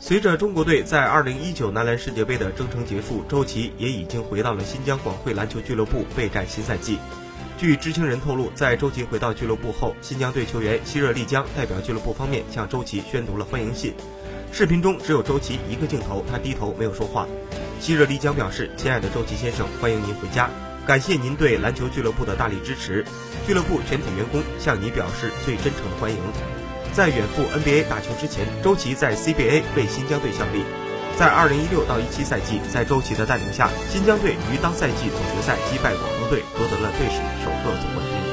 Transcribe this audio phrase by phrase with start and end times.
[0.00, 6.98] 随着中国队在2019男篮世界杯的征程结束，周琦也已经回到了新疆广汇篮球俱乐部备战新赛季。
[7.58, 13.92] 据知情人透露，在周琦回到俱乐部后，新疆队球员希热丽江代表俱乐部方面向周琦宣读了欢迎信。
[14.52, 17.26] 视频中只有周琦一个镜头，他低头没有说话。
[17.80, 20.48] 希热丽江表示：“亲爱的周琦先生，欢迎您回家，
[20.86, 23.04] 感谢您对篮球俱乐部的大力支持，
[23.48, 26.16] 俱乐部全体员工向你表示最真诚的欢迎。”
[26.92, 30.64] 在远赴 NBA 打球之前，周琦在 CBA 为新疆队效力。
[31.16, 38.27] 在2016到17赛季，在周琦的带领下，新疆队于当赛季总决赛击败广东队，夺得了队史首个总冠军。